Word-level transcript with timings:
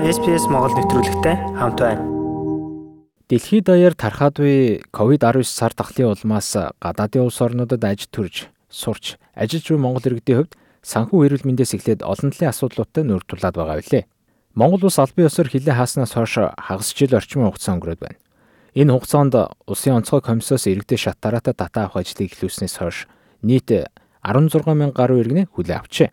SPS 0.00 0.48
Монгол 0.48 0.72
нэвтрүүлэгтэй 0.80 1.60
хамт 1.60 1.76
байна. 1.76 2.00
Дэлхийд 3.28 3.68
даяар 3.68 3.92
тархаад 3.92 4.40
буй 4.40 4.80
COVID-19 4.96 5.44
сар 5.44 5.76
дахлын 5.76 6.16
улмаас 6.16 6.56
гадаадын 6.80 7.28
улс 7.28 7.36
орнуудад 7.44 7.84
аж 7.84 8.08
төрж, 8.08 8.48
сурч, 8.72 9.20
ажиллаж 9.36 9.68
буй 9.68 9.76
монгол 9.76 10.08
иргэдийн 10.08 10.48
хувьд 10.48 10.56
санхүү 10.80 11.20
эрүүл 11.28 11.44
мэндээс 11.44 11.76
эхлээд 11.76 12.00
олон 12.00 12.32
талын 12.32 12.48
асуудлуудтай 12.48 13.04
нүүр 13.04 13.28
тулаад 13.28 13.52
байгаа 13.60 13.76
билээ. 13.76 14.08
Монгол 14.56 14.88
улс 14.88 14.96
албан 14.96 15.28
ёсоор 15.28 15.52
хилээ 15.52 15.76
хааснаас 15.76 16.16
хойш 16.16 16.48
хагас 16.48 16.96
жил 16.96 17.12
орчмын 17.20 17.52
хугацаа 17.52 17.76
өнгөрөөд 17.76 18.00
байна. 18.00 18.18
Энэ 18.72 18.96
хугацаанд 18.96 19.36
Улсын 19.68 20.00
онцгой 20.00 20.24
комиссоос 20.24 20.64
иргэдэд 20.64 20.96
шат 20.96 21.20
дараатаа 21.20 21.52
татаа 21.52 21.92
авах 21.92 22.08
ажлыг 22.08 22.32
эхлүүлснээс 22.32 22.80
хойш 22.80 23.04
нийт 23.44 23.68
16 24.24 24.64
мянган 24.64 24.96
гаруй 24.96 25.20
иргэнэ 25.20 25.52
хүлээн 25.52 25.84
авчээ. 25.84 26.08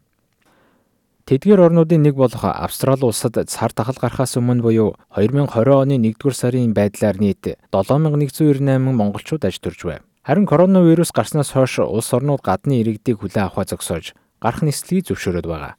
Тэдгээр 1.27 1.59
орнуудын 1.59 2.07
нэг 2.07 2.15
болох 2.15 2.39
Австрали 2.47 3.03
улсад 3.03 3.35
цар 3.51 3.75
тахал 3.75 3.99
гарахаас 3.99 4.39
өмнө 4.39 4.63
буюу 4.63 4.95
2020 5.11 5.59
оны 5.75 5.99
1-р 5.99 6.31
сарын 6.31 6.71
байдлаар 6.71 7.19
нийт 7.19 7.59
7198 7.67 8.63
монголчууд 8.95 9.43
аж 9.43 9.59
төрж 9.59 9.83
байв. 9.83 10.01
Харин 10.23 10.47
коронавирус 10.47 11.11
гарснаас 11.11 11.51
хойш 11.51 11.83
улс 11.83 12.15
орнууд 12.15 12.39
гадны 12.39 12.79
иргэдийг 12.79 13.19
хүлээн 13.19 13.51
авахаа 13.51 13.67
зогсоож 13.67 14.15
гарах 14.39 14.63
нислэгийг 14.63 15.11
зөвшөөрöd 15.11 15.51
байгаа. 15.51 15.75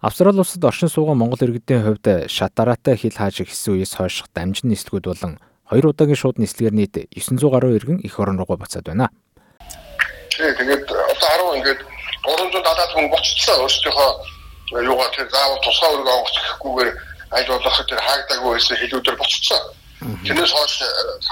Австрали 0.00 0.40
улсад 0.40 0.64
оршин 0.64 0.88
суугаа 0.88 1.12
монгол 1.12 1.44
иргэдийн 1.44 1.84
хувьд 1.84 2.32
шат 2.32 2.56
дараатай 2.56 2.96
хил 2.96 3.12
хааж 3.12 3.44
ихсэн 3.44 3.76
үеэс 3.76 3.92
хойш 3.92 4.24
дамжин 4.32 4.72
нислэгүүд 4.72 5.04
болон 5.04 5.36
хоёр 5.68 5.92
удаагийн 5.92 6.16
шууд 6.16 6.40
нислэгээр 6.40 6.72
нийт 6.72 6.96
900 7.12 7.44
гаруй 7.52 7.76
иргэн 7.76 8.00
эх 8.08 8.16
орон 8.16 8.40
руугаа 8.40 8.56
буцаад 8.56 8.88
байна. 8.88 9.12
Тэгээд 10.32 10.88
одоо 10.88 11.52
10 11.52 11.60
ингээд 11.60 11.80
370 12.24 12.96
хүн 12.96 13.06
буцчихсан 13.12 13.60
өөрсдийнхөө 13.60 14.37
юугаа 14.72 15.08
тэр 15.16 15.28
заавал 15.32 15.60
тусгай 15.64 15.90
өргө 15.96 16.12
авах 16.12 16.32
гэхгүйгээр 16.36 16.90
аль 17.32 17.48
болох 17.48 17.78
тэр 17.88 18.00
хаагдаагүй 18.04 18.52
байсан 18.52 18.76
хэлүүдээр 18.76 19.16
буцчихсан. 19.16 19.62
Тэрнээс 20.28 20.52
хойш 20.52 20.74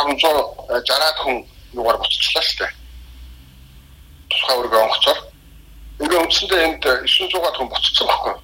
560 0.01 1.21
хүн 1.21 1.37
юугаар 1.77 1.99
буцчихлаа 2.01 2.45
шүү 2.45 2.59
дээ. 2.65 2.73
Тусгай 4.33 4.57
өргө 4.57 4.77
авахцаар. 4.81 5.21
Ингээ 6.01 6.23
үндсэндээ 6.25 6.61
энд 6.65 6.85
900 7.05 7.57
хүн 7.61 7.69
буцчихсан 7.69 8.07
байхгүй 8.09 8.33
юу? 8.33 8.41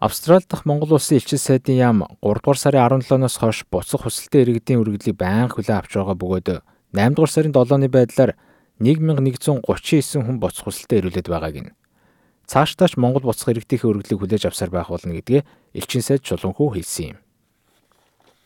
Австрали 0.00 0.44
дахь 0.48 0.64
Монгол 0.64 0.96
улсын 0.96 1.20
элчин 1.20 1.40
сайдын 1.40 1.76
яам 1.76 1.98
3 2.24 2.40
дугаар 2.40 2.56
сарын 2.56 3.04
17-оос 3.04 3.36
хойш 3.36 3.64
буцах 3.68 4.04
хүсэлтийн 4.04 4.48
иргэдийн 4.48 4.80
үргэлжлэлийг 4.80 5.20
байнга 5.20 5.52
хүлээн 5.52 5.76
авч 5.76 5.92
байгаа 5.92 6.16
бөгөөд 6.16 6.48
8 6.96 7.16
дугаар 7.16 7.32
сарын 7.32 7.52
7-ны 7.52 7.88
байдлаар 7.92 8.32
1139 8.80 10.24
хүн 10.24 10.40
буцах 10.40 10.64
хүсэлтэд 10.64 11.04
ирүүлээд 11.04 11.28
байгааг 11.28 11.56
нь 11.60 11.79
цаашдаач 12.50 12.98
Монгол 12.98 13.22
буцах 13.22 13.54
иргэдийнхээ 13.54 13.90
өргөлийг 13.90 14.18
хүлээж 14.18 14.44
авсаар 14.50 14.74
байх 14.74 14.90
болно 14.90 15.14
гэдгээ 15.14 15.46
элчин 15.78 16.02
сайд 16.02 16.26
Чулуунхүү 16.26 16.82
хэлсэн 16.82 17.14
юм. 17.14 17.18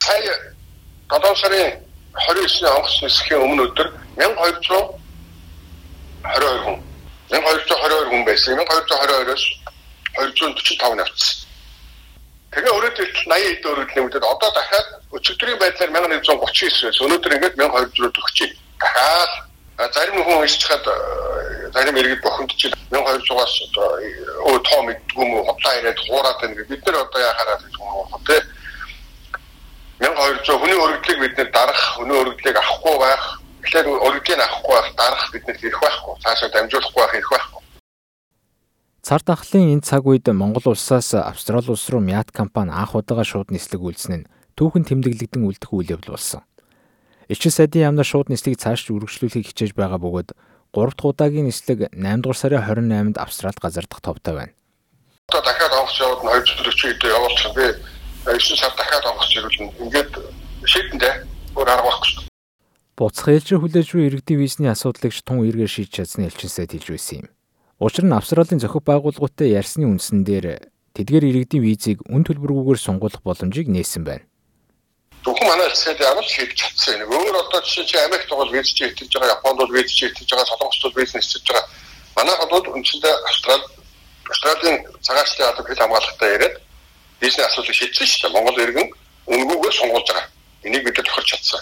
Сая 0.04 0.36
7 1.08 1.24
сарын 1.40 1.80
29-ний 2.12 2.68
онгоц 2.68 3.00
нисхийн 3.00 3.40
өмнө 3.40 3.64
өдөр 3.72 3.88
1222 4.20 4.92
хүн 6.68 6.76
1222 7.32 8.12
хүн 8.12 8.22
байсан. 8.28 8.60
1222-оос 8.60 9.44
245 10.20 11.00
навцсан. 11.00 11.48
Тэгээ 12.52 12.72
өөрөөр 12.76 12.94
80 13.00 13.56
эд 13.56 13.64
өргөл 13.72 13.96
нэмэгдээд 13.96 14.24
одоо 14.28 14.50
дахиад 14.52 15.00
өчигдрийн 15.16 15.58
байдлаар 15.58 15.90
1139 15.96 16.92
байсан. 16.92 17.08
Өнөөдөр 17.08 17.34
ингээд 17.40 17.56
1240 17.56 18.52
дахиад 18.84 19.32
зарим 19.78 20.22
хүн 20.22 20.44
иш 20.44 20.58
чахад 20.58 20.84
зарим 21.74 21.96
иргэд 21.96 22.22
бохондч 22.22 22.70
1200-аас 22.90 23.54
өө 24.46 24.58
тоо 24.62 24.80
мэдгүй 24.86 25.26
мө 25.26 25.42
хотлаа 25.48 25.74
ирээд 25.82 25.98
хуураад 26.06 26.38
байна 26.40 26.54
гэж 26.54 26.66
бид 26.70 26.86
нар 26.86 26.96
одоо 27.02 27.20
яхаараа 27.20 27.58
юм 27.58 28.22
те. 28.26 28.38
1200 29.98 30.58
хүний 30.62 30.78
өргөдлийг 30.78 31.18
бид 31.20 31.34
нэр 31.38 31.50
дарах 31.50 31.80
хүний 31.98 32.18
өргөдлийг 32.22 32.56
авахгүй 32.56 32.96
байх. 33.02 33.24
Тэгэхээр 33.62 33.86
өргөдлийг 33.90 34.40
авахгүй 34.46 34.74
байх 34.78 34.88
дарах 34.94 35.24
биднэрт 35.32 35.62
ирэх 35.66 35.80
байхгүй. 35.82 36.14
Цаашаа 36.22 36.50
дамжуулахгүй 36.54 37.02
байх 37.02 37.14
ирэх 37.18 37.30
байхгүй. 37.34 37.62
Цар 39.02 39.20
тахлын 39.20 39.72
энэ 39.74 39.84
цаг 39.84 40.06
үед 40.06 40.26
Монгол 40.30 40.72
улсаас 40.72 41.14
Австрали 41.18 41.68
улс 41.68 41.90
руу 41.90 42.00
Мят 42.00 42.30
компани 42.30 42.70
анх 42.70 42.94
удаага 42.94 43.26
шууд 43.26 43.50
нислэг 43.50 43.82
үйлснэ. 43.82 44.16
Нь 44.22 44.28
түүхэн 44.54 44.86
тэмдэглэгдэн 44.86 45.42
үлдэх 45.44 45.70
үйл 45.74 45.92
явдал 45.98 46.14
болсон. 46.14 46.46
Элчин 47.28 47.52
сайдын 47.52 47.88
яамнаас 47.88 48.08
шууд 48.08 48.28
нислэгийг 48.28 48.60
цааш 48.60 48.90
үргэлжлүүлэхийг 48.92 49.48
хичээж 49.48 49.72
байгаа 49.72 49.96
бөгөөд 49.96 50.36
3 50.76 50.92
дахь 50.92 51.08
удаагийн 51.08 51.48
нислэг 51.48 51.88
8 51.94 52.20
дугаар 52.20 52.36
сарын 52.36 52.60
28-нд 52.60 53.16
Австралид 53.16 53.58
газардах 53.62 54.00
товтой 54.04 54.34
байна. 54.34 54.52
Одоо 55.32 55.40
дахиад 55.40 55.72
онгоц 55.72 55.96
яваад 56.04 56.20
240 56.20 57.00
хэдэ 57.00 57.06
явуулсан 57.08 57.52
би 57.56 57.66
9 58.28 58.60
сар 58.60 58.72
дахиад 58.76 59.04
онгоц 59.08 59.30
ирүүлнэ. 59.38 59.72
Ингээд 59.80 60.12
шийдэндээ 60.68 61.14
өөр 61.56 61.68
арга 61.70 61.88
байхгүй. 61.88 62.28
Буцах 62.98 63.28
ээлжин 63.32 63.58
хүлээж 63.62 63.88
буй 63.94 64.04
иргэдийн 64.06 64.38
визний 64.38 64.70
асуудлыг 64.70 65.14
тун 65.24 65.48
эргээр 65.48 65.70
шийдэж 65.70 65.92
чадсны 65.94 66.28
элчин 66.28 66.50
сайд 66.52 66.76
хэлж 66.76 66.88
байсан 66.92 67.16
юм. 67.24 67.28
Учир 67.80 68.04
нь 68.06 68.14
Австралийн 68.14 68.62
зохио 68.62 68.78
байгууллагуудтай 68.84 69.50
ярьсны 69.50 69.88
үндсэн 69.88 70.22
дээр 70.22 70.70
тэдгээр 70.94 71.24
иргэдийн 71.26 71.62
визийг 71.64 71.98
үн 72.06 72.22
төлбөргүйгээр 72.22 72.78
сунгуулах 72.78 73.22
боломжийг 73.26 73.66
нээсэн 73.66 74.06
байна. 74.06 74.28
Зөвхөн 75.24 75.48
манай 75.48 75.68
хэлсээр 75.72 76.00
ямар 76.04 76.26
хийж 76.28 76.52
чадсан 76.52 77.00
юм. 77.00 77.10
Өөр 77.16 77.36
одоо 77.40 77.60
жишээ 77.64 77.84
чи 77.88 77.96
Америкт 77.96 78.28
бол 78.28 78.50
виз 78.52 78.68
чи 78.68 78.84
итгэж 78.84 79.08
байгаа, 79.16 79.34
Японд 79.40 79.58
бол 79.58 79.72
виз 79.72 79.88
чи 79.88 80.04
итгэж 80.06 80.28
байгаа, 80.28 80.50
Солонгост 80.52 80.82
бол 80.84 80.98
виз 81.00 81.14
нисэж 81.16 81.42
байгаа. 81.48 81.64
Манай 82.16 82.36
хотод 82.36 82.68
үндсэндээ 82.68 83.14
Австрали 83.28 83.64
Австралийн 84.28 84.76
цагаачлалын 85.00 85.52
одоо 85.52 85.64
хэл 85.64 85.80
хамгаалалтаа 85.80 86.28
яриад 86.28 86.54
визний 87.20 87.46
асуудлыг 87.46 87.76
шийдсэн 87.76 88.06
шүү 88.06 88.20
дээ. 88.20 88.34
Монгол 88.36 88.62
иргэн 88.64 88.88
өнгөөгөө 89.32 89.72
сунгуулж 89.72 90.08
байгаа. 90.12 90.28
Энийг 90.64 90.84
бид 90.84 90.96
тохирч 91.00 91.28
чадсан. 91.32 91.60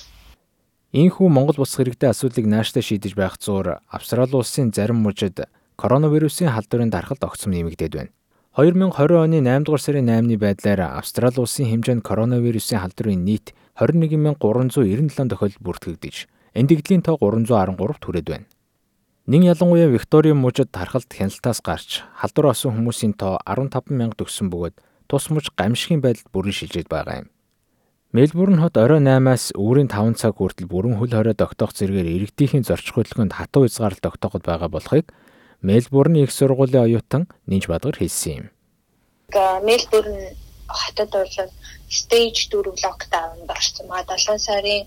Ийхүү 0.92 1.28
Монгол 1.30 1.58
бус 1.62 1.74
хэрэгтэй 1.78 2.10
асуудлыг 2.10 2.46
нааштай 2.50 2.82
шийдэж 2.82 3.14
байх 3.14 3.38
зуур 3.38 3.78
Австрали 3.88 4.34
улсын 4.34 4.74
зарим 4.74 5.02
мужид 5.06 5.38
коронавирусын 5.78 6.50
халдварын 6.50 6.90
дарахад 6.90 7.22
огцом 7.24 7.54
нэмэгдээд 7.54 7.94
байна. 7.94 8.12
2020 8.52 9.16
оны 9.16 9.40
8 9.40 9.64
дугаар 9.64 9.80
сарын 9.80 10.10
8-ны 10.12 10.36
байдлаар 10.36 11.00
Австрали 11.00 11.40
улсын 11.40 11.72
хэмжээнд 11.72 12.04
коронавирусын 12.04 12.84
халдварын 12.84 13.24
нийт 13.24 13.56
21397 13.80 15.32
тохиолдол 15.32 15.64
бүртгэгдэж, 15.64 16.28
эндэгдлийн 16.52 17.00
тоо 17.00 17.16
313 17.16 17.96
түрээд 18.04 18.28
байна. 18.28 18.44
Нин 19.24 19.48
ялангуяа 19.48 19.88
Викторийн 19.88 20.36
мужид 20.36 20.68
тархалт 20.68 21.08
хяналтаас 21.08 21.64
гарч 21.64 22.04
халдвар 22.20 22.52
осон 22.52 22.76
хүмүүсийн 22.76 23.16
тоо 23.16 23.40
15000 23.48 24.20
төгссөн 24.20 24.52
бөгөөд 24.52 24.76
тус 25.08 25.32
муж 25.32 25.48
гамшигын 25.56 26.04
байдалд 26.04 26.28
бүрэн 26.28 26.52
шилжиж 26.52 26.92
байгаа 26.92 27.24
юм. 27.24 27.28
Мельбурн 28.12 28.60
хот 28.60 28.76
орой 28.76 29.00
8-аас 29.00 29.56
өвөрийн 29.56 29.88
5 29.88 30.20
цаг 30.20 30.36
хүртэл 30.36 30.68
бүрэн 30.68 31.00
хөл 31.00 31.16
хорой 31.16 31.32
тогтоох 31.32 31.72
зэрэгээр 31.72 32.28
иргэдийнхэн 32.28 32.68
зорчих 32.68 33.00
хөдөлгөөнд 33.00 33.32
хатуу 33.32 33.64
хязгаарлалт 33.64 34.04
тогтооход 34.04 34.44
байгаа 34.44 34.68
болохыг 34.68 35.08
Мельбурны 35.62 36.24
их 36.24 36.32
сургуулийн 36.32 36.82
оюутан 36.82 37.28
Нинж 37.46 37.68
Бадгар 37.68 37.96
хэлсэн 37.96 38.32
юм. 38.38 38.46
Мельбурн 39.62 40.34
хотод 40.66 41.10
бол 41.10 41.28
stage 41.88 42.50
4 42.50 42.74
локдаун 42.84 43.48
орсон. 43.48 43.86
Маа 43.86 44.02
7 44.02 44.38
сарын 44.38 44.86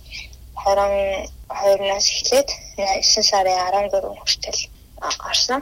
22-наас 0.66 2.08
эхлээд 2.12 2.50
9 2.75 3.24
сарын 3.24 3.88
14 3.88 4.19
хүртэл 4.19 4.59
орсон. 5.30 5.62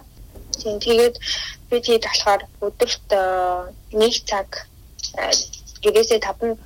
Тэгээд 0.58 1.16
би 1.70 1.76
тэгээд 1.82 2.06
болохоор 2.10 2.42
өдөрт 2.66 3.08
нэг 3.94 4.14
цаг 4.26 4.50
гэрээсээ 5.84 6.20
5 6.26 6.58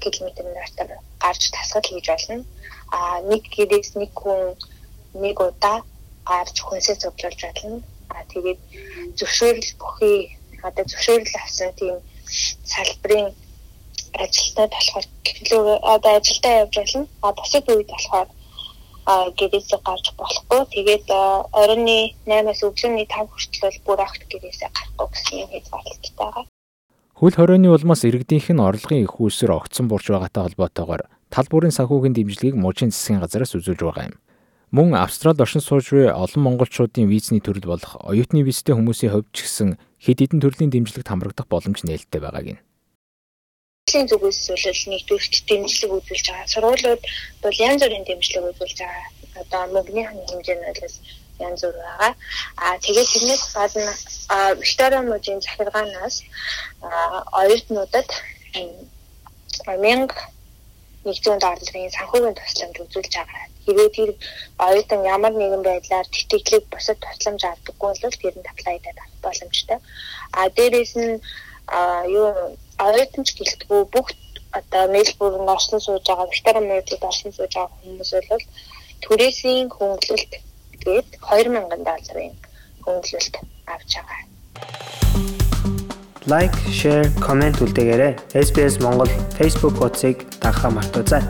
км 0.00 0.28
нартаар 0.56 0.90
гарч 1.20 1.42
тасгал 1.52 1.84
хийж 1.84 2.06
болно. 2.08 2.44
А 2.96 3.20
нэг 3.20 3.42
гэрээс 3.52 3.92
нэг 4.00 4.12
хүн 4.16 4.56
нэг 5.14 5.36
удаа 5.40 5.84
гарч 6.30 6.56
хүнсээ 6.60 6.96
зөвлөж 7.02 7.40
болно. 7.44 7.82
А 8.14 8.24
тэгээд 8.32 8.60
зөвшөөрөл 9.18 9.72
бүхий 9.80 10.18
одоо 10.62 10.84
зөвшөөрөл 10.90 11.36
авсан 11.42 11.70
тийм 11.78 11.96
салбарын 12.72 13.28
ажилтнууд 14.24 14.72
болохоор 14.74 15.06
одоо 15.94 16.12
ажилдаа 16.16 16.54
явж 16.62 16.74
болно. 16.78 17.06
А 17.22 17.32
бусад 17.32 17.68
үед 17.68 17.88
болохоор 17.90 18.28
гэрээсээ 19.38 19.80
гарч 19.84 20.06
болохгүй. 20.16 20.60
Тэгээд 20.72 21.06
оройны 21.52 22.16
8-аас 22.24 22.60
өглөөний 22.64 23.06
5 23.06 23.28
хүртэл 23.28 23.78
бүр 23.84 24.00
огт 24.00 24.22
гэрээсээ 24.32 24.70
гарахгүй 24.72 25.08
гэсэн 25.12 25.36
юм 25.44 25.50
хязгаарлалт 25.52 26.14
байгаа. 26.16 26.44
Хөл 27.14 27.36
хорионы 27.36 27.68
улмаас 27.68 28.02
иргэдийнх 28.08 28.48
нь 28.50 28.64
орлогын 28.64 29.04
их 29.04 29.20
үүсвэр 29.20 29.52
огцон 29.54 29.86
бурж 29.86 30.08
байгаатай 30.08 30.42
холбоотойгоор 30.50 31.02
тал 31.30 31.48
бүрийн 31.52 31.76
санхүүгийн 31.76 32.16
дэмжлэгийг 32.16 32.56
мужийн 32.56 32.90
засгийн 32.90 33.22
газараас 33.22 33.54
үзүүлж 33.54 33.80
байгаа 33.84 34.08
юм. 34.08 34.16
Мөн 34.74 34.96
Австралид 34.98 35.38
оршин 35.38 35.62
сууж 35.62 35.94
буй 35.94 36.10
олон 36.10 36.42
монголчуудын 36.42 37.06
визний 37.06 37.38
төрөл 37.38 37.70
болох 37.78 37.94
оюутны 38.02 38.42
визтэй 38.42 38.74
хүмүүсийн 38.74 39.14
хувьд 39.14 39.30
ч 39.30 39.46
гэсэн 39.46 39.78
хэд 40.02 40.18
хэдэн 40.18 40.42
төрлийн 40.42 40.74
дэмжлэгт 40.74 41.06
хамрагдах 41.06 41.46
боломж 41.46 41.86
нээлттэй 41.86 42.18
байгааг 42.18 42.58
нь. 42.58 42.62
Дэлхийн 43.86 44.10
зүгээс 44.10 44.50
бол 44.50 44.82
нэгдүгürt 44.90 45.34
дэмжлэг 45.46 45.90
үзүүлж 45.94 46.26
байгаа. 46.26 46.50
Сургуулиуд 46.50 47.02
бол 47.46 47.56
янз 47.62 47.80
бүрийн 47.86 48.02
дэмжлэг 48.02 48.44
үзүүлж 48.50 48.78
байгаа. 48.82 49.06
Одоо 49.46 49.62
мөнгөний 49.70 50.06
хэмжээ 50.10 50.56
нь 50.58 50.66
бол 50.66 50.82
янз 51.46 51.60
бүр 51.62 51.76
байгаа. 51.78 52.12
Аа 52.58 52.74
тэгээд 52.82 53.12
тэрнээс 53.14 53.44
гадна 53.54 53.94
Виктория 54.58 55.02
мужийн 55.06 55.38
захиргаанаас 55.38 56.16
оюутнуудад 57.30 58.10
мянга 61.04 61.20
100 61.20 61.40
долларын 61.44 61.96
санхүүгийн 61.96 62.36
тусламж 62.38 62.76
үзүүлж 62.84 63.12
байгаа. 63.16 63.44
Хэрвээ 63.64 63.90
тэр 63.96 64.10
оюутан 64.66 65.00
ямар 65.14 65.32
нэгэн 65.36 65.62
байдлаар 65.64 66.06
тэтгэлэг 66.14 66.64
бусад 66.72 66.98
тусламж 67.00 67.42
авдаггүй 67.44 67.90
бол 68.02 68.20
тэр 68.22 68.34
нь 68.36 68.48
таплайдаад 68.48 68.98
авах 69.00 69.20
боломжтой. 69.24 69.78
А 70.38 70.48
дээрээс 70.56 70.92
нь 71.00 71.12
юу 72.18 72.28
оюутанч 72.86 73.28
гэлтгүү 73.38 73.80
бүх 73.94 74.08
одоо 74.58 74.84
Мельбурн 74.94 75.48
орсон 75.54 75.80
сууж 75.80 76.04
байгаа, 76.06 76.30
Виктория 76.32 76.64
Мерлид 76.68 77.02
орсон 77.10 77.32
сууж 77.32 77.52
байгаа 77.54 77.76
хүмүүс 77.82 78.10
бол 78.30 78.44
түрээсийн 79.04 79.68
хөнгөлөлт 79.76 80.32
гээд 80.84 81.08
2000 81.28 81.84
долларын 81.88 82.34
хөнгөлөлт 82.84 83.34
авч 83.74 83.90
байгаа. 83.96 85.33
Лайк, 86.27 86.51
share, 86.69 87.07
comment 87.19 87.55
үлдээгээрэй. 87.63 88.13
SBS 88.33 88.83
Монгол 88.83 89.09
Facebook 89.37 89.75
хуудсыг 89.79 90.17
дагахаа 90.41 90.71
мартаоцай. 90.71 91.23